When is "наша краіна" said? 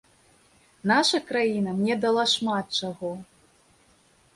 0.93-1.77